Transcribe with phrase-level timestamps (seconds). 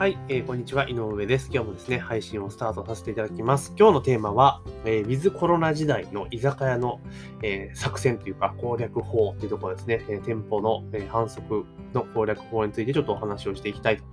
[0.00, 1.50] はい、えー、こんにちは、井上です。
[1.52, 3.74] 今日もですね、配信をスタートさせていただきます。
[3.78, 7.02] 今日のテーマは、えー、ウィズコロナ時代の居酒屋の、
[7.42, 14.04] えー、作戦というか攻略法というところですね、えー、店舗の、えー、反則の攻略法についてちょっとお話をしていきたいと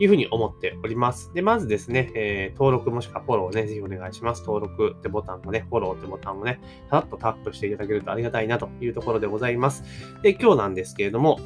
[0.00, 1.32] いうふうに思っております。
[1.32, 4.40] で、まずですね、えー、登録もしくはフォローをね、ぜひお願いします。
[4.40, 6.58] 登録ってボタンもね、フォローってボタンもね、
[6.90, 9.84] さらっとタップしていただけるとありがたいなというところでございます。
[10.20, 11.38] で、今日なんですけれども、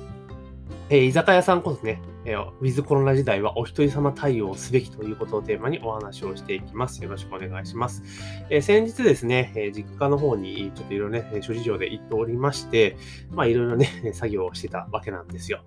[0.88, 7.02] えー、居酒屋さんこそね、えー、ウィズコロナ時代はお一人様対応すべきということをテーマにお話をしていきます。
[7.02, 8.02] よろしくお願いします。
[8.50, 12.96] えー、先日ですね、えー、実家の方にちょっといろいろね、諸事情で行っておりまして、
[13.30, 15.60] まあいろいろね、 作業をしてたわけなんですよ。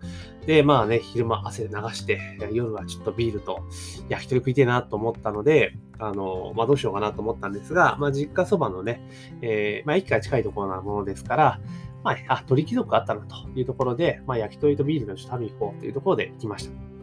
[0.46, 2.20] で、まあね、昼間汗流して、
[2.52, 3.68] 夜はちょっとビールと
[4.10, 9.02] 焼き鳥食いてえなと思ったので、あの、まあどうしようかなと思ったんですが、まあ実家そばのね、
[9.42, 11.60] えー、まあ駅から近いところなものですから、
[12.06, 16.96] まあ、あ、鳥貴族あったなというところで、まあ、焼き鳥とビールの食べに行こうというところで行きました。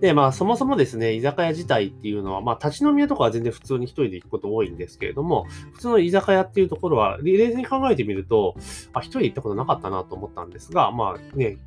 [0.00, 8.54] で、まあ、そもそもですね、居酒屋自体っていうのは、まあ、立ち飲み屋とかは全然普通に一人で行くこと多いんですけれども、普通の居酒屋っていうところは、冷静に考えてみると、
[8.92, 11.58] あ、一人で行ったことなかったなと思ったんですが、まあね、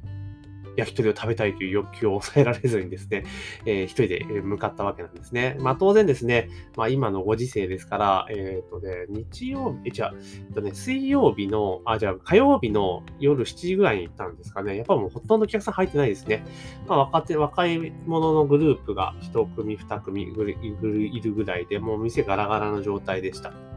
[0.78, 3.26] 焼き鳥を食べたいという欲求を抑えられずにですね、
[3.66, 5.58] えー、一人で向かったわけなんですね。
[5.60, 14.78] まあ当然ですね、まあ今のご時世ですから、えっ、ー、とね、日曜日、え、じゃあ、えっとね、水曜日の、あ、じゃあ火曜日の夜7時ぐらいに行ったんですかね。
[14.78, 16.46] やっぱもうほとんどお客さん入ってないですね。
[16.88, 23.77] まあ若手、若い者のグループが1組、2組ぐるいるぐらいで、もう店ガラガラの状態でした。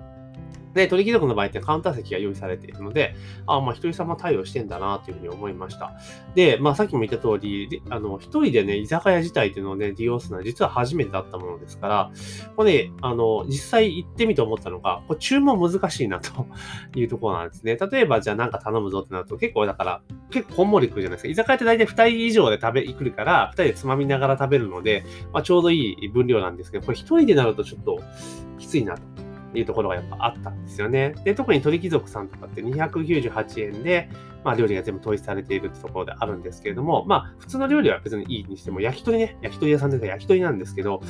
[0.75, 3.15] で、鳥貴族の場合ってカウンター席が用意されているので、
[3.47, 5.93] ああ、まあ一人様対応してんだなというふうに思いました。
[6.35, 12.11] で、まあさっきも言った通り、あの、一人でね、居酒屋自体っていうのをね、利用するのは実は初めてだったものですから、
[12.57, 16.47] これね、あの、実際行ってみて思ったのが、これ注文難しいなと
[16.99, 17.77] いうところなんですね。
[17.77, 21.29] 例えばじゃあなんか頼むぞってなると結構だから、結構こんもり来るじゃないですか。
[21.29, 28.01] 居酒屋って大体二人以上で食べ、来るから、二人でつまみながら食べるので、まあちょうどいい分量なんですけど、これ一人でなるとちょっと
[28.59, 29.30] きついなと。
[29.55, 31.15] いうところがやっぱあったんですよね。
[31.25, 34.09] で、特に鳥貴族さんとかって298円で、
[34.45, 41.03] まあ料理が全部統一されているってところであるんですけれども、まあ普通の料理は別にいいにしても、焼き鳥ね、焼き鳥屋さんですが焼き鳥なんですけど、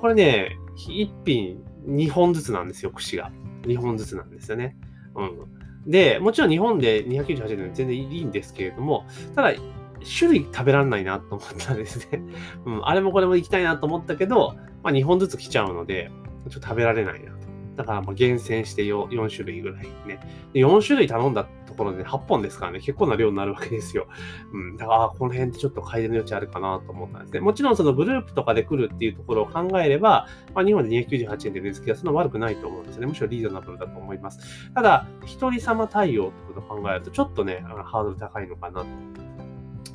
[0.00, 3.30] これね、1品2本ずつなんですよ、串が。
[3.62, 4.76] 2本ずつなんですよね。
[5.14, 5.90] うん。
[5.90, 9.52] で、もちろん日本で298円で全然いいんですけれども、ただ、
[10.04, 12.22] 種類食べられないなと思ったんですね。
[12.66, 16.10] うん、あれもこれも行きたいなと思ったけど、まあ2本ずつ来ちゃうので、
[16.50, 17.47] ちょっと食べられないなと
[17.78, 20.18] だからもう厳選して 4, 4種類ぐらいね。
[20.52, 24.08] で4種類頼んだところで8本ですからね、結構な量になるわけですよ。
[24.52, 24.76] うん。
[24.76, 27.40] だから、この辺ってちょっと改善の余地あるかなと思ったんですね。
[27.40, 33.06] もちろんそのグループとかで来るっていうところを考えれば、まあ、日本で298円で値付けはそんな悪くないと思うんですね。
[33.06, 34.72] むしろリーズナブルだと思います。
[34.74, 38.86] ただ、一人様対応ってことを考えると、ちょっとね、あのハードル高いのかなと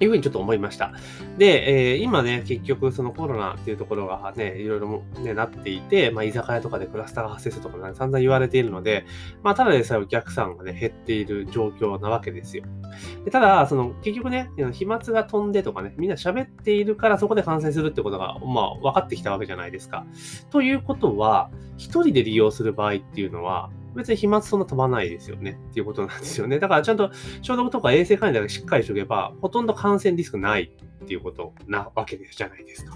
[0.03, 0.93] いうふうにちょっと思いました。
[1.37, 9.05] で、えー、今ね、結局そのコロナっていうところがね、いろいろね、なっていて、まあ、居酒屋とかでクラスターが発生するとか、ね、散々言われているので、
[9.41, 12.63] まあ、ただでさえお客さんがね、減っている状況なわけですよ。
[13.25, 20.05] でただ、その、結局ね、飛沫が飛んでとかね、みんな喋っているからそこで感染するってことが、まあ、分かってきたわけじゃないですか。
[20.49, 26.59] ということは、一人で利用する場合っていうのは、別に飛沫そんな飛ばないですよねっていうことなんですよね。
[26.59, 27.11] だからちゃんと
[27.41, 30.71] 消毒とか衛生管理だけしっかりしておけば、ほとんど感染リスクない
[31.03, 32.95] っていうことなわけじゃないですか。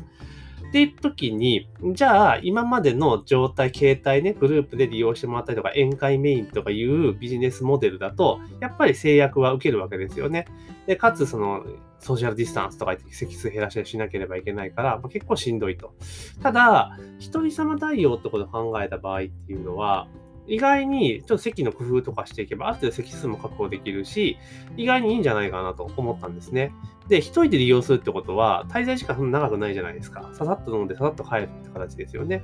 [0.67, 10.45] っていう時に、じゃあ今までの状態、携帯ね、グループで利用してもらったりとか、宴会メインとかいうビジネスモデルだと、やっぱり制約は受けるわけですよね。
[10.85, 11.65] で、かつその、
[11.99, 15.93] ソーシャルディスタンスとか席数減らしたりしなければいけないから、まあ、結構しんどいと。
[16.43, 20.07] ただ、一人様対応ってことを考えた場合っていうのは、
[20.47, 24.37] 意外にちょっと席の工夫とかしていけば、ある程度席数も確保できるし、
[24.77, 26.73] 意外にいいんじゃないかなと思ったんですね。
[27.07, 30.29] で、一人で利用するってことは、滞在時間そんな長くないじゃないですか。
[30.33, 32.43] ささっと飲んで、ささっと帰るって形ですよね。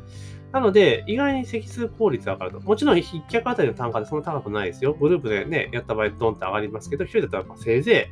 [0.51, 2.59] なので、意外に席数効率上がると。
[2.61, 4.93] もちろん、一客あたりの単価でそんな高くないですよ。
[4.93, 8.09] グループでね、やった場合、ドンって上がりますけど、一人だったらせいぜ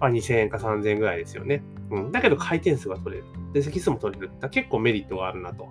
[0.00, 1.62] い、2000円か3000円ぐらいですよね。
[1.90, 2.12] うん。
[2.12, 3.26] だけど、回転数が取れる。
[3.52, 4.30] で、席数も取れる。
[4.50, 5.68] 結構メリットがあるなと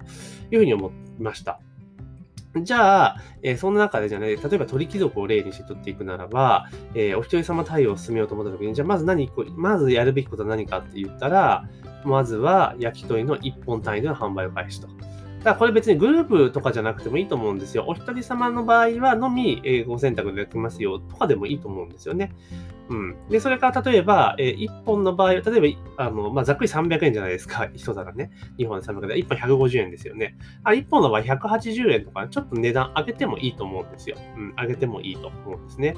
[0.52, 0.92] いうふうに思い
[1.24, 1.60] ました。
[2.58, 11.70] じゃあ、えー、そんな中でじゃね、例えば鳥貴族を例にして取っていくならば、えー、お一人様対応を進めようと思った時に、じゃあまず何、まずやるべきことは何かって言ったら、
[12.04, 14.88] まずは焼き鳥の1本単位での販売を開始と。
[15.40, 17.86] だからこれ別にグループとかじゃなくてもいいと思うんですよ。
[17.88, 22.34] お一人様の場合はのみ、えー、ご選択できますよとかでもいいと思うんですよね。
[22.90, 23.16] うん。
[23.30, 27.70] で、それから例えば、えー、1本の場合は、例えば、あの、まあ、ざっくり300円じゃないですか。
[27.74, 28.32] 1皿ね。
[28.58, 30.38] 2本で300円、1本150円ですよね。
[30.64, 34.18] あ、1本の場合180円とか、ちょっと値段上げてもいいと思うんですよ。
[34.36, 35.96] うん、上げてもいいと思うんですね。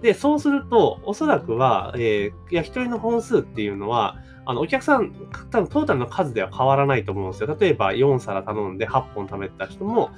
[0.00, 5.12] で、そうすると、おそらくは、えー、焼き鳥の本数っていうのは、あの、お客さん、
[5.50, 7.56] 多分トータルの数では変わらないと思うんですよ。
[7.60, 10.10] 例えば4皿頼んでで8本食べた人も、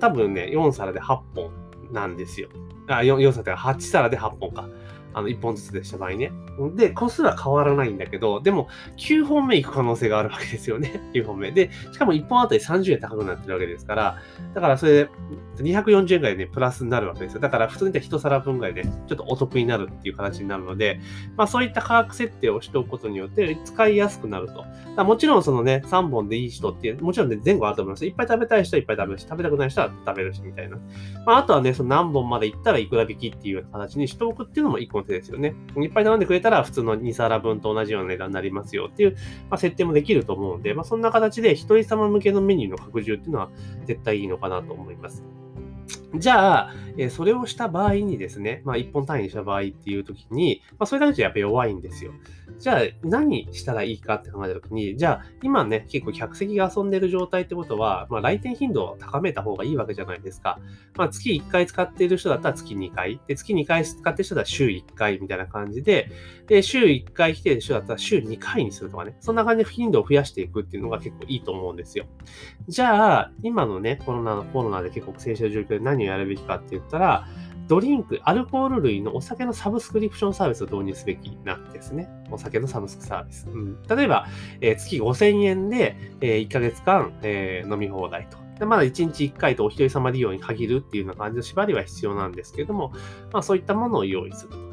[0.00, 1.50] 多分ね、4皿で8本
[1.92, 2.48] なんですよ。
[2.88, 4.68] あ、4, 4皿で8皿で8本か。
[5.14, 6.32] あの、1本ずつでした場合ね。
[6.74, 11.00] で、個数は変わらないんだけど、でも、9本目行く可能性があるわけですよね。
[11.14, 11.52] 9本目。
[11.52, 14.18] で、しかも1本あたり30円高くなってるわけですから、
[14.54, 15.10] だからそれで
[15.58, 17.40] 240円ぐらいね、プラスになるわけですよ。
[17.40, 21.00] だから普通に言ったら1皿分ぐらいで、ちょっとお得になるっていう形になるので、
[21.36, 24.64] まあそういった価格設定をしておくことによって使いやすくなると。
[24.96, 28.06] だもちろんそのね、3本でいい人っていう、もちろんね、前後あると思います。
[28.06, 30.76] いっぱい食べたい人はいっぱい食べるし、食べたくない人は食べるし、みたいな。
[31.24, 35.54] まああとはね、その何本まで行ったらいくら引きっていう形にしておくっていうのも一個のですよね。
[35.76, 39.16] いっぱい頼んでくれたら普通の2皿分と同じような値段になりますよっていう、
[39.50, 43.50] まあ、設定もできると思うんで、まあ、そんな形で1人様向けのメニューの拡充っていうのは
[43.86, 45.22] 絶対いいのかなと思います。
[46.14, 52.12] じゃあ、えそれをした場合にですね、まあ、1本単位にした場合っていう時に、まあ、それだけじゃやっぱ弱いんですよ。
[52.58, 60.58] じゃあ、何したらいいかって考えた時に、じゃあ、今ね、結構客席が遊んでる状態ってことは、まあ、来店頻度を高めた方がいいわけじゃないですか。
[60.96, 63.20] まあ、月1回使っている人だったら月2回。
[63.28, 66.10] で、月2回使ってる人だったら週1回みたいな感じで、
[66.48, 72.06] で、週1回来てる人だったら週2回にするとかね、そんな感じで頻度を増やしていくっていうのが結構いいと思うんですよ。
[72.66, 77.26] じゃあ、今のね、コロナの、コロナで結構静止の状況で何をやるべきかって言ったら、
[77.68, 82.08] ドリンク、アルコール類のお酒のサブスクリプションサービスを導入すべきなんですね。
[82.30, 83.46] お酒のサブスクサービス。
[83.50, 84.26] うん、例えば、
[84.62, 88.38] えー、月5000円で、えー、1ヶ月間、えー、飲み放題と。
[88.58, 92.92] でまだ1日1回とお一人様利用に限るっていうような感じの縛りは必要なんですけれども、
[93.32, 94.67] まあそういったものを用意すると。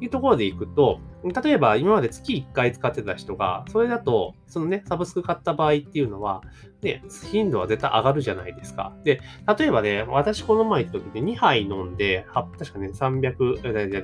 [0.00, 1.00] いうところでいくと、
[1.42, 6.42] 例えば今まで月1回使ってた人が、それだと、そのね、サブスク買った場合っていうのは、
[6.82, 8.94] ね、頻度は絶対上がるじゃないですか。
[9.04, 9.20] で、
[9.58, 12.26] 例えばね、私この前行った時に2杯飲んで、
[12.58, 13.34] 確かね、300、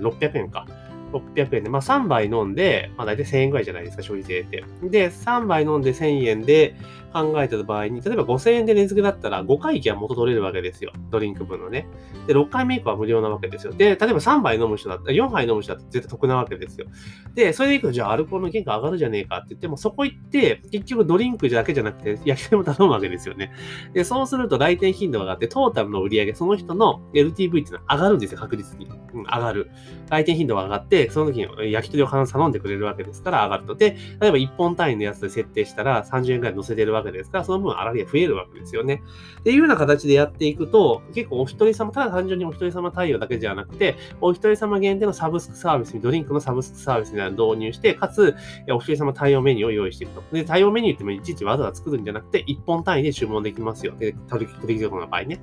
[0.00, 0.66] 600円か。
[1.12, 4.64] 600円で、まあ3杯飲んで、まあ大体1000円ぐらいじゃないですか、消費税って。
[4.82, 6.74] で、3杯飲んで1000円で
[7.12, 10.92] 考えた場合に、例えば5000円で値付けだったら5回忌は元取れるわけですよ。
[11.10, 11.86] ドリンク分のね。
[12.26, 13.72] で、6回目以降は無料なわけですよ。
[13.72, 16.86] で、例えば3杯飲む人だったら、4杯飲む人だったら絶対得なわけですよ。
[17.34, 23.52] で、それでいくと、じゃあアルコールの原価上がるじゃねえかって言っても、そこ行って、結局ドリンクだけじゃなくて、焼き鳥も頼むわけですよね。
[23.92, 28.88] で、そうすると来店頻度が上がって、トータルの売り上げ、その人の LTV っていうのは上がるんですよ、確実に。
[29.14, 29.70] うん、上がる。
[30.10, 33.74] 来店頻度が上がって、その時に焼き鳥を頼んでくれるわけですから上がると。
[33.74, 39.02] で、例えば1本単位のやつで設定したら30円くらい乗せてるわけですから、その分粗利が増えるわけですよね。
[39.40, 48.34] っていうような形でやっていくと、結構お一人様、ただ単純にお一人様対応だけじゃなくて、お一人様限定のサブスクサービスに、ドリンクのサブスクサービスみたいなのを導入して、かつ、
[48.70, 50.22] お一人様対応メニューを用意していくと。
[50.32, 53.94] で、対応メニューってもいちいちわざわざ作るんじゃなくて、1本単位で注文できますよ。
[53.96, 55.40] で、取引所の場合ね。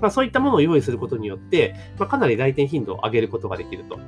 [0.00, 3.98] まあ、そういったものを用意することによって、まあ、かなり来店頻度を上げることができると。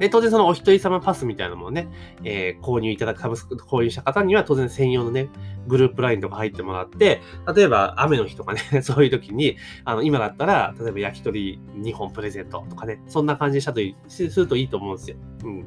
[0.00, 1.86] で、当然そのお一人様パスみたいなのもね、
[2.24, 5.28] えー、購入いただく、サブスク購入した方には当然専用のね、
[5.68, 7.20] グループラインとか入ってもらって、
[7.54, 15.16] 例えば雨の日とかね、 そういう時に、あの、今だったら、例えば焼き鳥2本プレゼントとかね、そんな感じにしたといするといいと思うんですよ。
[15.44, 15.66] うん。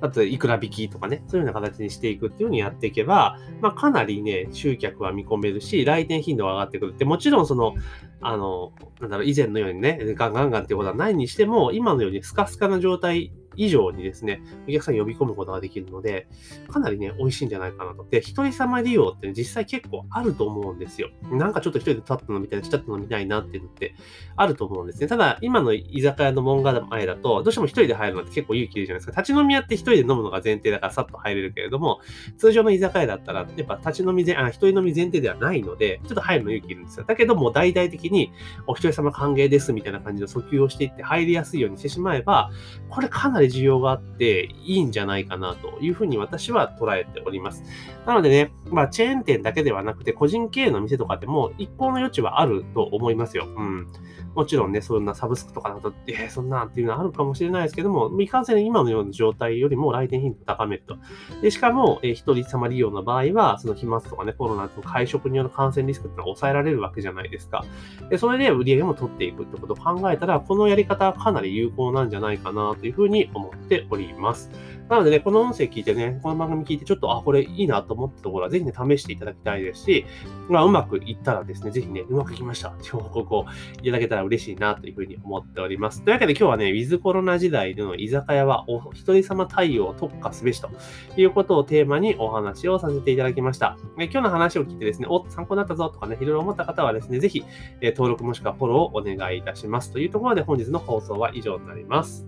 [0.00, 7.74] あと、いくら引きとかね、そういうような形にしていくっていうふうにやっていけば、まあ、かなりね、集客は見込めるし、来店頻度は上がってくるって、もちろんその、
[8.22, 16.28] あの、なんだろう、以前のようにね、ガンガンガンってことはないにしても、今のようにスカスカな状態以上にですね、お客さん呼び込むことができるので、
[16.68, 18.06] かなりね、美味しいんじゃないかなと。
[18.08, 21.10] で、一人様利用って、ね、実際結構あると思うんですよ。
[21.30, 23.94] なんかちょっと一人で立ったのみたいな、ちったのみたいなっていうのって
[24.36, 25.08] あると思うんですね。
[25.08, 29.20] ただ、今の居酒屋の門構前だと、どうしても一人で入るのって結構勇気いるじゃないですか。
[29.20, 32.00] 立ち飲み屋って一人で飲むのが前提だからさっと入れるけれども、
[32.38, 37.04] 通常の居酒屋だったら、やっぱ立ち飲み前、あ、一人飲み前提ではないので、ちょっと入るの勇気いるんですよ。
[37.06, 38.32] だけども、大々的に
[38.66, 42.50] お一人様歓迎ですみたいな感じの訴求をしていって入りやすいようにしてしまえば、
[42.88, 47.64] これかなり需要があって、いいんじゃないかなというふうに私は捉えております。
[48.06, 53.46] なのでね、まあ、チェーン店だけではなくて、個人経営の店とかでも一向の余地はあると思いますよ。
[53.56, 53.86] うん。
[54.34, 60.96] もちろんね、そんなサブスクとかだと、えー、そんなっていうのはあるかもしれないですけども、未完成の今のような状態よりも来店頻度を高めると。
[61.42, 67.64] で、しかも、えー、一人様利用の場合は、その飛沫とかね、コロナと会食による感染リスクっていうのは抑えられるわけじゃないですか。
[68.08, 74.50] で、それで売り上げも取っていくってことを考えたら、このやり方はかなり有効なんじゃないかなというふうに思っております。
[74.88, 80.04] なのでね、この音声聞いてね、この番組聞いてちょっと、あ、これいいなと思ったところは、ぜひね、試していただきたいですし、
[80.48, 83.46] まあ、うまくいったらですね、ぜひね、うまくいきましたって報告を
[83.82, 86.02] いただけたら嬉しいなというふうに思っております。
[86.02, 90.68] というわけで今日はね、ウィズコロナ時代での居酒屋はお一人様対応を特化すべしと
[91.16, 93.76] いうことをテーマにお話をさせていただきました。
[93.96, 97.44] 今日の話を聞いてですね、お、参考になったぞとかね、いろいろ思った方はですね、ぜひ、
[97.80, 99.92] 登録もしくはフォローをお願いいたします。
[99.92, 102.26] というところで本日の放送は以上になります。